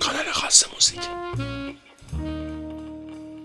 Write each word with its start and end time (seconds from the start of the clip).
کانال 0.00 0.32
خاص 0.32 0.64
موزیک. 0.74 1.00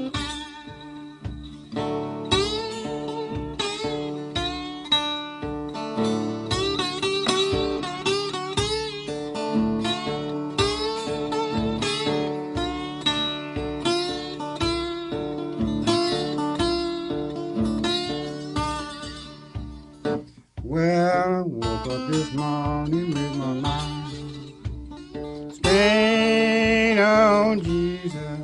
up 21.93 22.09
this 22.09 22.33
morning 22.33 23.11
with 23.13 23.35
my 23.37 23.53
mind 23.53 24.53
stayed 25.53 26.97
on 26.97 27.61
Jesus. 27.61 28.39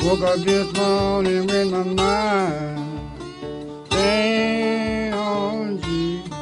Woke 0.00 0.22
up 0.22 0.38
this 0.38 0.72
morning 0.74 1.46
with 1.46 1.70
my 1.70 1.82
mind 1.82 3.10
stayed 3.86 5.12
on 5.12 5.78
Jesus. 5.82 6.32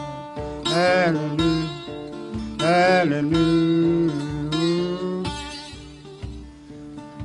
Hallelujah, 0.67 1.69
hallelujah. 2.61 4.13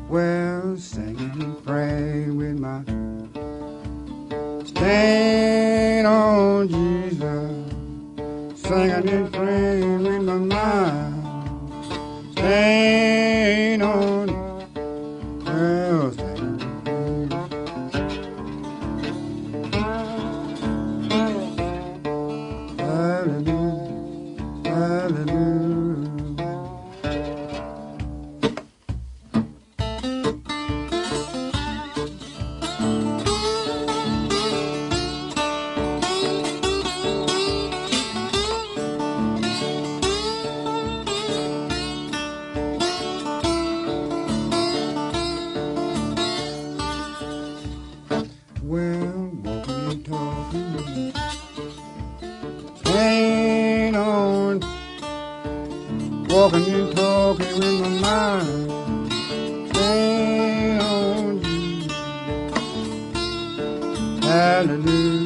Well, 0.09 0.75
singing 0.77 1.55
Sing 8.67 8.89
a 8.89 8.99
new 8.99 9.29
dream 9.29 10.07
in 10.07 10.25
my 10.25 10.39
mind. 10.39 12.35
Hey. 12.35 13.04
And 56.75 56.95
talking 56.95 57.53
with 57.59 57.79
my 57.81 57.89
mind, 58.05 58.71
on, 60.81 61.39
hallelujah, 64.21 65.24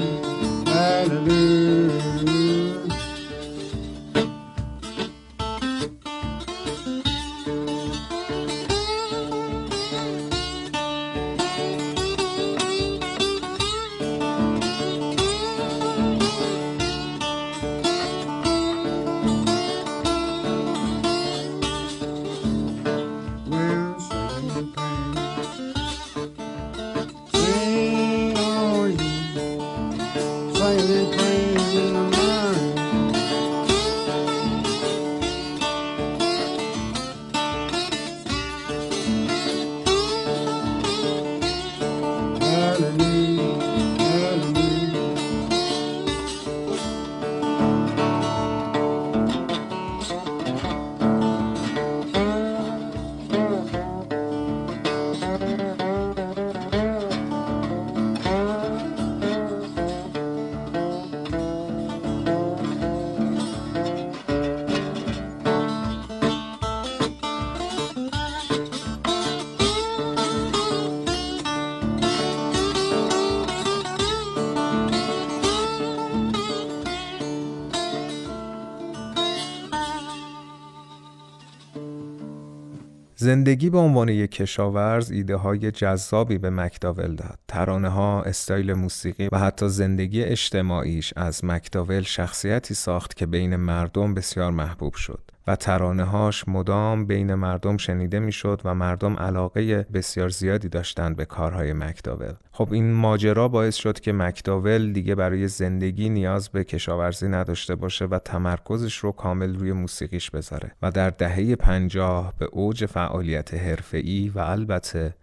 زندگی 83.29 83.69
به 83.69 83.77
عنوان 83.77 84.09
یک 84.09 84.31
کشاورز 84.31 85.11
ایده 85.11 85.35
های 85.35 85.71
جذابی 85.71 86.37
به 86.37 86.49
مکداول 86.49 87.15
داد. 87.15 87.39
ترانه 87.47 87.89
ها، 87.89 88.23
استایل 88.23 88.73
موسیقی 88.73 89.29
و 89.31 89.37
حتی 89.37 89.69
زندگی 89.69 90.23
اجتماعیش 90.23 91.13
از 91.15 91.45
مکداول 91.45 92.01
شخصیتی 92.01 92.73
ساخت 92.73 93.15
که 93.15 93.25
بین 93.25 93.55
مردم 93.55 94.13
بسیار 94.13 94.51
محبوب 94.51 94.93
شد 94.93 95.21
و 95.49 95.55
ترانه 95.55 96.03
هاش 96.03 96.47
مدام 96.47 97.05
بین 97.05 97.33
مردم 97.33 97.77
شنیده 97.77 98.19
می‌شد 98.19 98.61
و 98.65 98.75
مردم 98.75 99.15
علاقه 99.15 99.83
بسیار 99.93 100.29
زیادی 100.29 100.69
داشتند 100.69 101.15
به 101.15 101.25
کارهای 101.25 101.73
مکداول. 101.73 102.33
خب 102.51 102.73
این 102.73 102.93
ماجرا 102.93 103.47
باعث 103.47 103.75
شد 103.75 103.99
که 103.99 104.13
مکداول 104.13 104.93
دیگه 104.93 105.15
برای 105.15 105.47
زندگی 105.47 106.09
نیاز 106.09 106.49
به 106.49 106.63
کشاورزی 106.63 107.27
نداشته 107.27 107.75
باشه 107.75 108.05
و 108.05 108.19
تمرکزش 108.19 108.97
رو 108.97 109.11
کامل 109.11 109.59
روی 109.59 109.71
موسیقیش 109.71 110.31
بذاره 110.31 110.71
و 110.81 110.91
در 110.91 111.09
دهه 111.09 111.55
پنجاه 111.55 112.33
به 112.37 112.45
اوج 112.45 112.85
فعالیت 112.85 113.53
حرفه‌ای 113.53 114.31
و 114.35 114.39
البته 114.39 115.15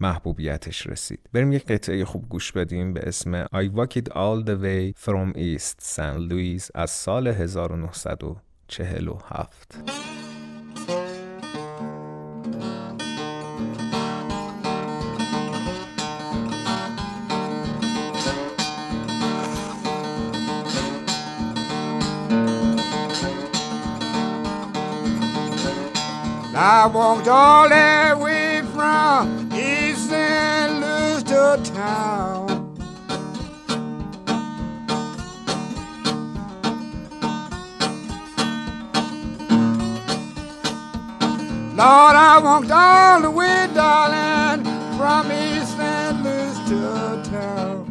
محبوبیتش 0.00 0.86
رسید. 0.86 1.20
بریم 1.32 1.52
یک 1.52 1.66
قطعه 1.66 2.04
خوب 2.04 2.28
گوش 2.28 2.52
بدیم 2.52 2.92
به 2.92 3.00
اسم 3.08 3.44
I 3.44 3.68
Walk 3.76 3.96
It 3.96 4.08
All 4.08 4.46
The 4.46 4.56
Way 4.64 5.04
From 5.04 5.36
East 5.36 5.80
St. 5.82 6.30
Louis 6.30 6.70
از 6.74 6.90
سال 6.90 7.28
1947 8.78 10.04
I 26.56 26.86
walked 26.86 27.28
all 27.28 27.68
that 27.68 28.18
way 28.18 28.62
from 28.72 29.52
East 29.52 30.08
St. 30.08 30.80
Louis 30.80 31.22
to 31.24 31.60
town. 31.72 32.43
Lord, 41.84 42.16
I 42.16 42.38
walked 42.38 42.70
all 42.70 43.20
the 43.20 43.30
way, 43.30 43.68
darling, 43.74 44.64
from 44.96 45.30
East 45.30 45.76
St. 45.76 46.22
Louis 46.24 46.56
to 46.70 47.30
town. 47.30 47.84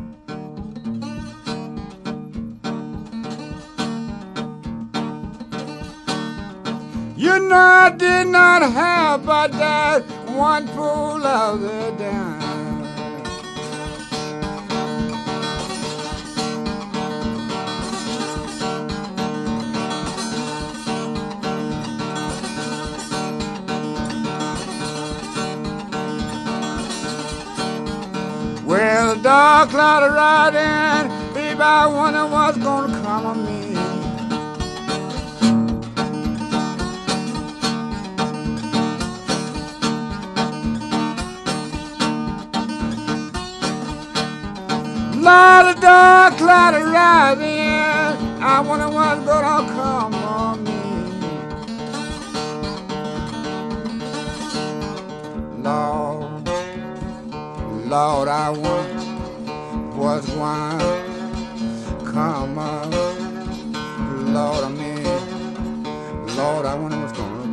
You 7.16 7.38
know 7.48 7.56
I 7.56 7.94
did 7.96 8.30
not 8.30 8.64
have 8.64 9.28
but 9.28 9.52
that 9.52 10.02
one 10.32 10.68
pull 10.70 11.24
of 11.24 11.62
the 11.62 11.94
dime. 12.00 12.53
Dark 29.64 29.72
cloud 29.72 30.04
of 30.04 30.14
riding, 30.14 31.34
baby, 31.34 31.62
I 31.62 31.88
wonder 31.88 32.26
what's 32.28 32.58
gonna 32.58 33.02
come 33.02 33.26
of 33.26 33.38
me. 33.38 33.76
Lot 45.22 45.74
of 45.74 45.82
dark 45.82 46.36
cloud 46.36 46.74
of 46.74 46.84
rising, 46.92 48.44
I 48.44 48.60
wonder 48.60 48.90
what's 48.90 49.22
gonna 49.26 49.70
come 49.72 50.14
on 50.14 50.64
me. 50.66 50.72
Lord, 55.64 56.50
Lord, 57.88 58.28
I 58.28 58.50
wonder 58.50 59.03
was 59.96 60.28
one. 60.32 60.80
Come 62.12 62.58
on, 62.58 62.92
Lord, 64.34 64.64
I 64.64 64.70
mean. 64.70 65.04
Lord, 66.36 66.66
I 66.66 66.74
wonder 66.76 66.98
what's 67.00 67.14
gonna 67.14 67.44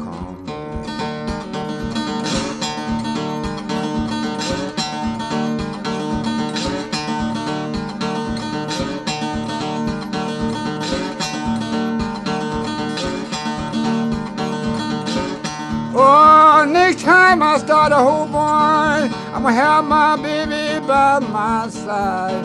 Oh, 15.92 16.64
next 16.66 17.02
time 17.02 17.42
I 17.42 17.58
start 17.58 17.92
a 17.92 17.96
whole 17.96 18.26
boy, 18.26 18.38
I'm 18.38 19.42
gonna 19.42 19.52
have 19.52 19.84
my 19.84 20.16
baby 20.16 20.59
by 20.90 21.20
my 21.20 21.68
side. 21.68 22.42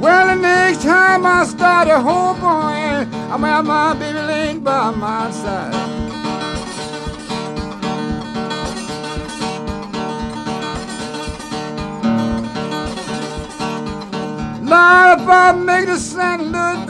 Well, 0.00 0.26
the 0.26 0.42
next 0.42 0.82
time 0.82 1.24
I 1.24 1.44
start 1.44 1.86
a 1.86 2.00
whole 2.00 2.34
boy, 2.34 3.06
I'm 3.32 3.42
have 3.42 3.64
my 3.64 3.94
baby 3.94 4.18
laying 4.18 4.58
by 4.58 4.90
my 4.90 5.30
side. 5.30 5.72
Lord, 14.72 15.20
if 15.20 15.28
I 15.28 15.52
make 15.64 15.86
the 15.86 15.96
St. 15.96 16.42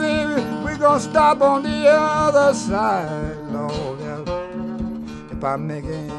gonna 0.81 0.99
stop 0.99 1.41
on 1.41 1.61
the 1.61 1.87
other 1.87 2.55
side, 2.55 3.37
Lord. 3.51 3.99
If 5.31 5.43
I 5.43 5.55
make 5.55 5.85
it, 5.85 6.11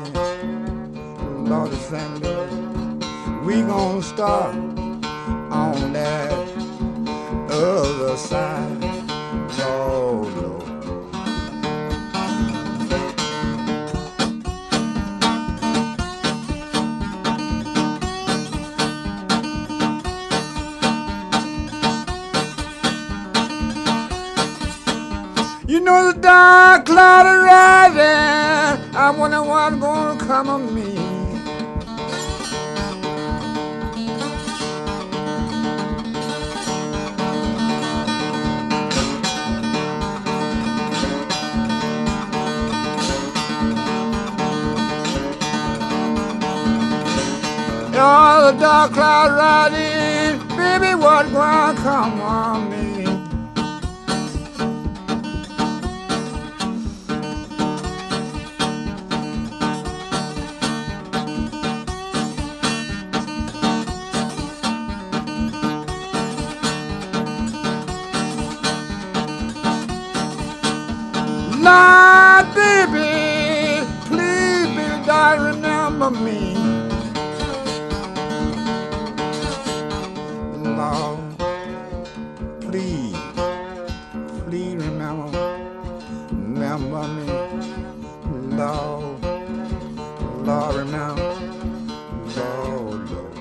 Lord, 1.50 1.73
St. 1.73 2.23
Louis, 2.23 3.45
we 3.45 3.62
gonna 3.62 4.02
stop 4.02 4.54
on 5.50 5.92
that 5.92 6.33
other 7.50 8.16
side, 8.16 8.85
Lord. 9.59 10.51
Know 25.84 26.12
the 26.12 26.20
dark 26.20 26.86
cloud 26.86 27.26
is 27.26 27.44
rising. 27.44 28.94
I 28.94 29.10
wonder 29.10 29.42
what's 29.42 29.76
gonna 29.76 30.18
come 30.18 30.48
of 30.48 30.72
me. 30.72 30.98
Oh, 48.04 48.50
the 48.52 48.58
dark 48.58 48.92
cloud 48.92 49.32
riding, 49.32 50.38
baby, 50.56 50.94
what 50.94 51.30
gonna 51.32 51.78
come 51.80 52.20
on 52.20 52.70
me? 52.70 52.71
Lord, 71.65 72.45
baby, 72.55 73.12
please, 74.07 74.67
baby, 74.75 75.05
darling, 75.05 75.62
remember 75.62 76.12
me. 76.25 76.39
Lord, 80.77 81.19
please, 82.62 83.17
please 84.45 84.75
remember, 84.86 85.29
remember 86.31 87.03
me. 87.15 87.27
Lord, 88.59 89.19
Lord, 90.47 90.75
remember, 90.75 91.33
Lord, 92.38 93.09
Lord. 93.12 93.38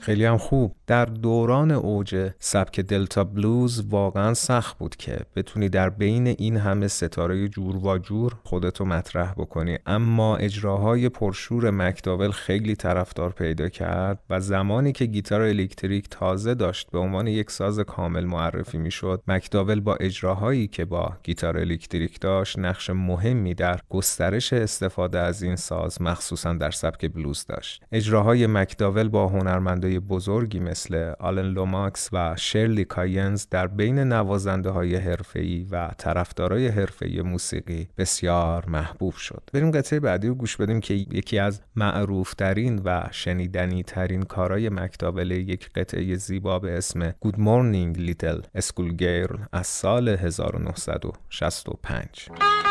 خیلی 0.00 0.26
هم 0.26 0.38
خوب 0.38 0.74
در 0.89 1.05
دوران 1.05 1.71
اوج 1.71 2.31
سبک 2.39 2.79
دلتا 2.79 3.23
بلوز 3.23 3.85
واقعا 3.89 4.33
سخت 4.33 4.77
بود 4.77 4.95
که 4.95 5.19
بتونی 5.35 5.69
در 5.69 5.89
بین 5.89 6.27
این 6.27 6.57
همه 6.57 6.87
ستاره 6.87 7.47
جور 7.47 7.75
و 7.75 7.97
جور 7.97 8.35
خودتو 8.43 8.85
مطرح 8.85 9.33
بکنی. 9.33 9.77
اما 9.85 10.37
اجراهای 10.37 11.09
پرشور 11.09 11.71
مکداول 11.71 12.31
خیلی 12.31 12.75
طرفدار 12.75 13.29
پیدا 13.29 13.69
کرد 13.69 14.19
و 14.29 14.39
زمانی 14.39 14.91
که 14.91 15.05
گیتار 15.05 15.41
الکتریک 15.41 16.09
تازه 16.09 16.53
داشت 16.53 16.91
به 16.91 16.99
عنوان 16.99 17.27
یک 17.27 17.51
ساز 17.51 17.79
کامل 17.79 18.25
معرفی 18.25 18.77
می‌شد 18.77 19.21
مکداول 19.27 19.79
با 19.79 19.95
اجراهایی 19.95 20.67
که 20.67 20.85
با 20.85 21.13
گیتار 21.23 21.57
الکتریک 21.57 22.19
داشت 22.19 22.59
نقش 22.59 22.89
مهمی 22.89 23.53
در 23.53 23.79
گسترش 23.89 24.53
استفاده 24.53 25.19
از 25.19 25.43
این 25.43 25.55
ساز 25.55 26.01
مخصوصا 26.01 26.53
در 26.53 26.71
سبک 26.71 27.11
بلوز 27.13 27.45
داشت. 27.45 27.83
اجراهای 27.91 28.47
مکداول 28.47 29.09
با 29.09 29.27
هنرمندای 29.27 29.99
بزرگی 29.99 30.59
مثل 30.59 30.78
آلن 31.19 31.45
لوماکس 31.45 32.09
و 32.13 32.35
شرلی 32.37 32.85
کاینز 32.85 33.47
در 33.51 33.67
بین 33.67 33.99
نوازنده 33.99 34.69
های 34.69 34.95
حرفه‌ای 34.95 35.67
و 35.71 35.91
طرفدارای 35.97 36.67
حرفه‌ای 36.67 37.21
موسیقی 37.21 37.87
بسیار 37.97 38.65
محبوب 38.65 39.13
شد. 39.13 39.43
بریم 39.53 39.71
قطعه 39.71 39.99
بعدی 39.99 40.27
رو 40.27 40.35
گوش 40.35 40.57
بدیم 40.57 40.79
که 40.79 40.93
یکی 40.93 41.39
از 41.39 41.61
معروفترین 41.75 42.81
و 42.85 43.03
شنیدنی 43.11 43.83
ترین 43.83 44.23
کارای 44.23 44.69
مکداول 44.69 45.31
یک 45.31 45.69
قطعه 45.75 46.15
زیبا 46.15 46.59
به 46.59 46.77
اسم 46.77 47.11
Good 47.11 47.35
Morning 47.35 47.97
Little 47.97 48.61
School 48.61 48.93
Girl 49.01 49.39
از 49.51 49.67
سال 49.67 50.09
1965. 50.09 52.68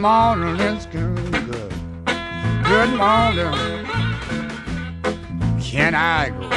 Morning, 0.00 0.58
it's 0.60 0.86
good. 0.86 1.14
good. 1.30 1.74
Good 2.64 2.90
morning. 2.96 3.52
Can 5.60 5.94
I 5.94 6.30
go? 6.30 6.48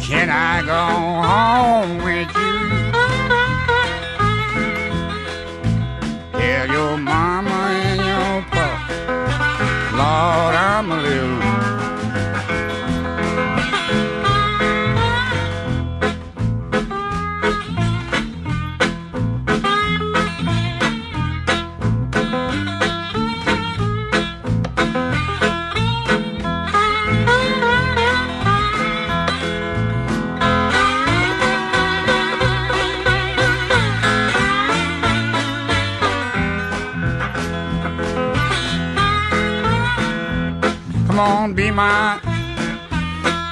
Can 0.00 0.30
I 0.30 0.62
go 0.64 0.84
home 1.28 1.98
with 1.98 2.28
you? 2.34 2.54
Tell 6.40 6.66
your 6.66 6.96
mama 6.96 7.50
and 7.50 8.00
your 8.00 8.42
papa, 8.50 8.94
Lord, 9.92 10.54
I'm 10.54 10.92
a 10.92 11.02
little. 11.02 11.43
On, 41.44 41.52
be 41.52 41.70
my, 41.70 42.18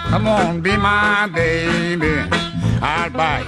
come 0.09 0.27
on, 0.27 0.63
be 0.63 0.75
my 0.79 1.29
baby. 1.35 2.15
I'll 2.81 3.11
buy. 3.11 3.41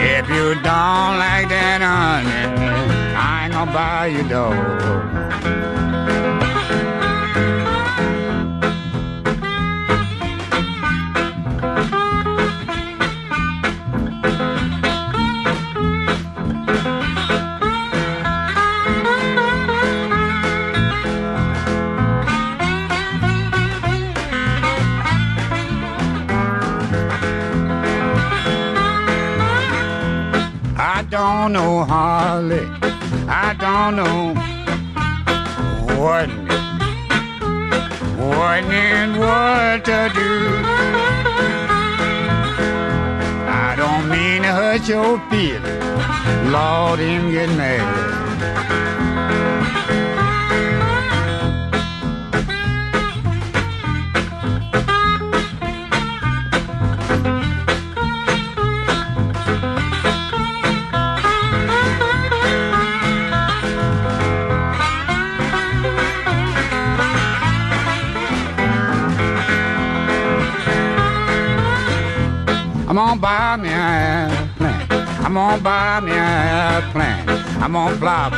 If 0.00 0.28
you 0.28 0.54
don't 0.66 1.14
like 1.24 1.48
that, 1.54 1.80
honey, 1.80 3.14
I 3.14 3.44
ain't 3.44 3.52
gonna 3.52 3.72
buy 3.72 4.06
you 4.06 4.28
dog. 4.28 5.39
What 35.98 36.28
what 38.18 38.64
and 38.64 39.18
what 39.18 39.84
to 39.84 40.10
do. 40.14 40.32
I 43.48 43.74
don't 43.76 44.08
mean 44.08 44.42
to 44.42 44.52
hurt 44.52 44.86
your 44.86 45.18
feelings. 45.28 46.52
Lord, 46.52 47.00
him 47.00 47.32
get 47.32 47.48
mad. 47.56 48.10
Gonna 73.00 73.20
buy 73.20 73.56
me 73.56 73.68
an 73.70 74.30
airplane. 74.30 74.86
I'm 75.24 75.32
gonna 75.32 75.62
buy 75.62 76.00
me 76.00 76.12
an 76.12 76.82
airplane. 76.82 77.28
I'm 77.62 77.72
gonna 77.72 77.96
fly. 77.96 78.30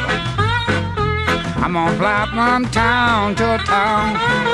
I'm 1.57 1.73
gonna 1.73 1.99
fly 1.99 2.29
from 2.33 2.71
town 2.71 3.35
to 3.35 3.59
town. 3.65 4.52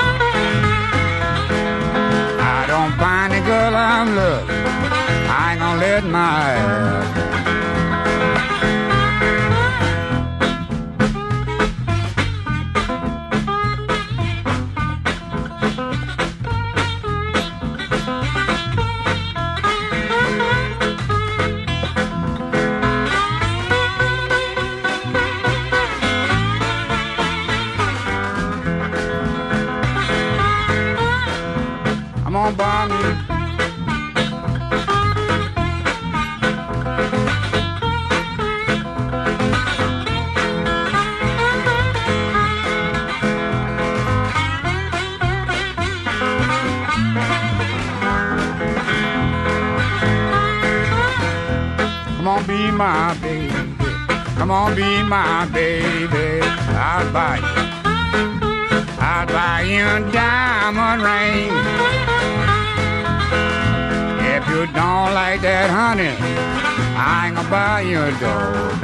Come 54.39 54.51
on, 54.53 54.75
be 54.77 55.03
my 55.03 55.47
baby. 55.53 56.41
I'll 56.41 57.13
buy 57.13 57.39
you. 57.39 57.45
I'll 59.01 59.27
buy 59.27 59.63
you 59.63 59.85
a 59.85 60.01
diamond 60.13 61.03
ring. 61.03 61.51
If 64.35 64.47
you 64.49 64.67
don't 64.73 65.13
like 65.13 65.41
that, 65.43 65.71
honey, 65.71 66.15
I 66.97 67.27
ain't 67.27 67.37
gonna 67.37 67.51
buy 67.51 67.81
you 67.81 68.01
a 68.01 68.13
dog. 68.21 68.79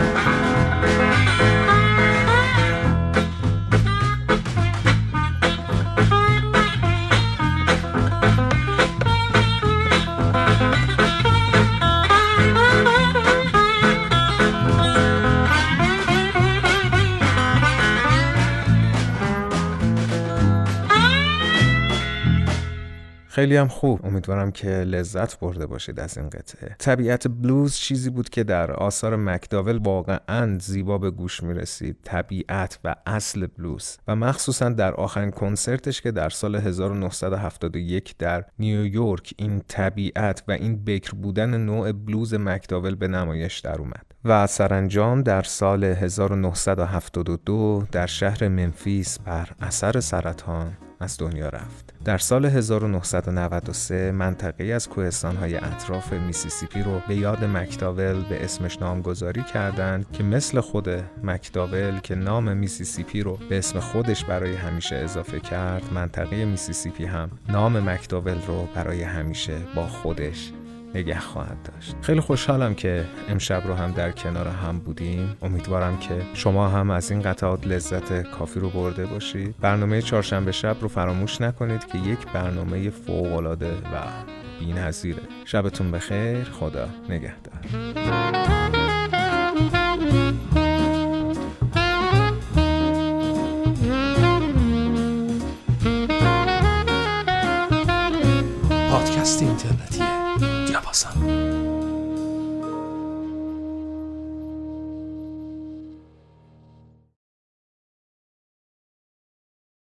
خیلی 23.44 23.56
هم 23.56 23.68
خوب. 23.68 24.06
امیدوارم 24.06 24.50
که 24.50 24.68
لذت 24.68 25.38
برده 25.38 25.66
باشید 25.66 26.00
از 26.00 26.18
این 26.18 26.28
قطعه. 26.28 26.76
طبیعت 26.78 27.28
بلوز 27.28 27.76
چیزی 27.76 28.10
بود 28.10 28.28
که 28.28 28.44
در 28.44 28.72
آثار 28.72 29.16
مکداول 29.16 29.76
واقعا 29.76 30.58
زیبا 30.58 30.98
به 30.98 31.10
گوش 31.10 31.42
می 31.42 31.54
رسید 31.54 31.96
طبیعت 32.04 32.78
و 32.84 32.94
اصل 33.06 33.46
بلوز 33.46 33.96
و 34.08 34.16
مخصوصا 34.16 34.68
در 34.68 34.94
آخرین 34.94 35.30
کنسرتش 35.30 36.00
که 36.00 36.10
در 36.10 36.28
سال 36.28 36.56
1971 36.56 38.14
در 38.18 38.44
نیویورک 38.58 39.34
این 39.36 39.62
طبیعت 39.68 40.42
و 40.48 40.52
این 40.52 40.84
بکر 40.84 41.14
بودن 41.14 41.56
نوع 41.56 41.92
بلوز 41.92 42.34
مکداول 42.34 42.94
به 42.94 43.08
نمایش 43.08 43.58
در 43.58 43.78
اومد. 43.78 44.06
و 44.24 44.46
سرانجام 44.46 45.22
در 45.22 45.42
سال 45.42 45.84
1972 45.84 47.86
در 47.92 48.06
شهر 48.06 48.48
منفیس 48.48 49.18
بر 49.18 49.48
اثر 49.60 50.00
سرطان 50.00 50.76
از 51.04 51.18
دنیا 51.18 51.48
رفت. 51.48 51.94
در 52.04 52.18
سال 52.18 52.44
1993 52.44 54.12
منطقه 54.12 54.64
از 54.64 54.88
کوهستانهای 54.88 55.56
اطراف 55.56 56.12
میسیسیپی 56.12 56.82
رو 56.82 57.00
به 57.08 57.14
یاد 57.14 57.44
مکداول 57.44 58.22
به 58.22 58.44
اسمش 58.44 58.78
نامگذاری 58.78 59.42
کردند 59.42 60.06
که 60.12 60.22
مثل 60.22 60.60
خود 60.60 60.88
مکداول 61.22 61.98
که 62.00 62.14
نام 62.14 62.56
میسیسیپی 62.56 63.22
رو 63.22 63.38
به 63.48 63.58
اسم 63.58 63.80
خودش 63.80 64.24
برای 64.24 64.54
همیشه 64.54 64.96
اضافه 64.96 65.40
کرد 65.40 65.92
منطقه 65.92 66.44
میسیسیپی 66.44 67.04
هم 67.04 67.30
نام 67.48 67.90
مکداول 67.90 68.38
رو 68.46 68.68
برای 68.74 69.02
همیشه 69.02 69.58
با 69.76 69.86
خودش 69.86 70.52
نگه 70.94 71.18
خواهد 71.18 71.56
داشت. 71.72 71.96
خیلی 72.00 72.20
خوشحالم 72.20 72.74
که 72.74 73.04
امشب 73.28 73.62
رو 73.66 73.74
هم 73.74 73.92
در 73.92 74.10
کنار 74.10 74.48
هم 74.48 74.78
بودیم. 74.78 75.36
امیدوارم 75.42 75.98
که 75.98 76.14
شما 76.34 76.68
هم 76.68 76.90
از 76.90 77.10
این 77.10 77.22
قطعات 77.22 77.66
لذت 77.66 78.22
کافی 78.22 78.60
رو 78.60 78.70
برده 78.70 79.06
باشید. 79.06 79.54
برنامه 79.60 80.02
چهارشنبه 80.02 80.52
شب 80.52 80.76
رو 80.80 80.88
فراموش 80.88 81.40
نکنید 81.40 81.86
که 81.86 81.98
یک 81.98 82.18
برنامه 82.34 82.90
فوق‌العاده 82.90 83.70
و 83.70 83.98
بی‌نظیره. 84.60 85.22
شبتون 85.44 85.90
بخیر. 85.90 86.44
خدا 86.44 86.88
نگهدار. 87.08 87.54